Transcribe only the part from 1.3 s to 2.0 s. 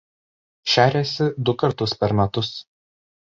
du kartus